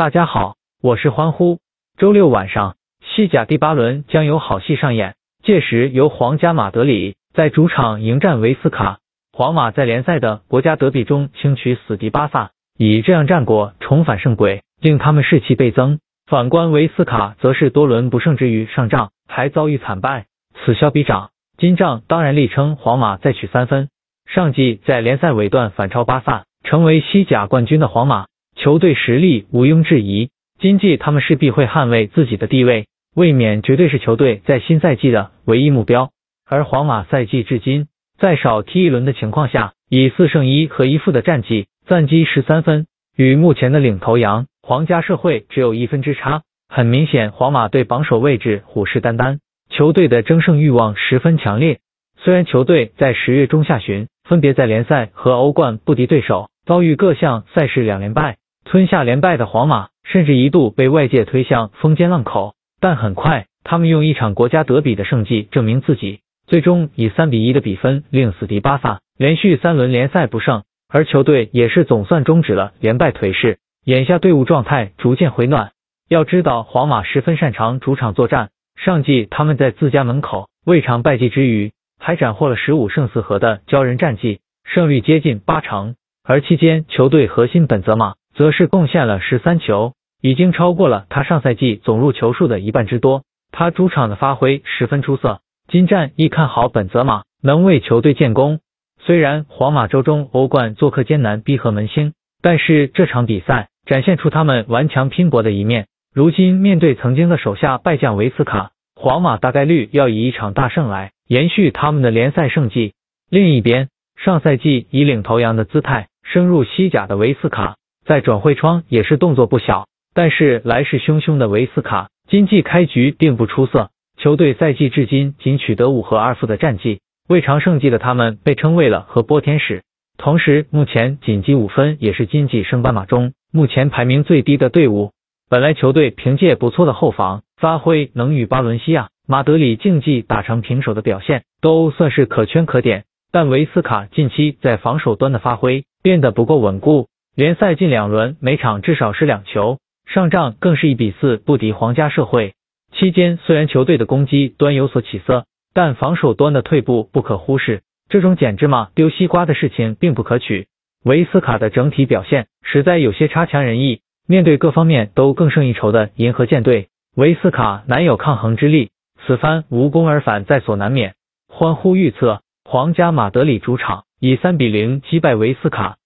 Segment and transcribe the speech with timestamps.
[0.00, 1.58] 大家好，我是欢呼。
[1.98, 9.00] 周六晚上，西甲第八轮将有好戏上演，届时由皇家马德里在主场迎战维斯卡。
[9.30, 15.98] 皇马在联赛的国家德比中轻取死敌巴萨，以这样战果重返胜轨，令他们士气倍增。
[16.26, 20.24] 反观维斯卡，则是多轮不胜之余上仗还遭遇惨败，
[20.64, 21.28] 此消彼长，
[21.58, 23.90] 今仗当然力撑皇马再取三分。
[24.24, 28.28] 上季在联赛尾段反超巴萨，成为西甲冠军的皇马
[28.60, 30.28] 球队实力毋庸置疑，
[30.60, 36.10] 今季他们势必会捍卫自己的地位，卫冕绝对是球队在新赛季的唯一目标。
[36.46, 37.86] 而皇马赛季至今
[38.18, 44.44] 在少踢一轮的情况下，以四胜一和一负的战绩暂积十三分，与目前的领头羊。
[44.62, 49.38] 皇家社会只有一分之差，很明显，皇马对榜首位置虎视眈眈，
[49.70, 51.78] 球队的争胜欲望十分强烈。
[52.18, 73.58] 虽然球队在十月中下旬分别在联赛和欧冠不敌对手，遭遇各项赛事两连败，吞下连败的皇马甚至一度被外界推向风尖浪口，但很快他们用一场国家德比的胜绩证明自己，最终以三比一的比分令死敌巴萨连续三轮联赛不胜，而球队也是总算终止了连败颓势。
[73.84, 75.72] 眼下队伍状态逐渐回暖。
[76.08, 78.50] 要知道，皇马十分擅长主场作战。
[78.76, 85.94] 上季他们在自家门口未尝败绩之余，还斩获了十五胜四和的骄人战绩，胜率接近八成。
[86.24, 93.22] 而期间球队核心本泽马则是贡献了十三球，已经超过了他上赛季总入球数的一半之多。
[93.52, 95.40] 他主场的发挥十分出色。
[95.68, 98.60] 金战亦看好本泽马能为球队建功。
[98.98, 103.68] 虽然皇马周中欧冠做客艰难逼和门兴，但是这场比赛。
[103.84, 105.88] 展现出他们顽强拼搏的一面。
[106.14, 112.94] 如今面对曾经的手下败将维斯卡，皇马大概率要以一场大胜来延续他们的联赛胜绩。
[113.28, 117.76] 另一边，上赛季以领头羊的姿态升入西甲的维斯卡，
[118.10, 119.86] 在转会窗也是动作不小。
[120.12, 129.84] 但是来势汹汹的维斯卡，今季开局并不出色，球队赛季至今仅取得五和二负的战绩，未尝胜绩的他们被称为了和波天使。
[130.18, 133.32] 同时，目前仅积五分，也是今季升班马中。
[133.52, 135.12] 目前排名最低的队伍，
[135.48, 143.04] 本来球队凭借不错的后防发挥，能与巴伦西亚、马德里竞技打成平手的表现，都算是可圈可点。
[143.30, 147.06] 但维斯卡近期在防守端的发挥变得不够稳固，
[147.40, 152.52] 联赛近两轮每场至少失两球，上仗更是一比四不敌皇家社会。
[152.92, 157.80] 期间虽然球队的攻击端有所起色，但防守端的退步不可忽视。
[158.10, 160.66] 这种捡芝麻丢西瓜的事情并不可取。
[161.02, 168.90] 维斯卡的整体表现实在有些差强人意，面对各方面都更胜一筹的银河舰队，维斯卡难有抗衡之力，
[169.26, 171.14] 此番无功而返在所难免。
[171.48, 175.96] 欢呼预测，皇家马德里主场以三比零击败维斯卡。